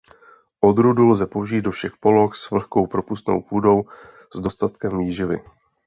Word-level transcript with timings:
Odrůdu 0.59 1.05
lze 1.07 1.25
použít 1.27 1.61
do 1.61 1.71
všech 1.71 1.97
poloh 1.97 2.35
s 2.35 2.51
vlhkou 2.51 2.87
propustnou 2.87 3.41
půdou 3.41 3.83
s 4.35 4.39
dostatkem 4.39 4.97
výživy. 4.97 5.39